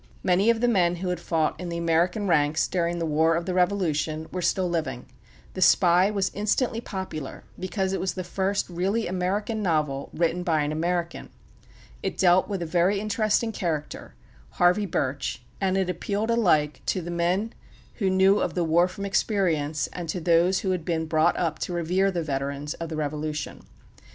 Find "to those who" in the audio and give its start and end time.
20.09-20.71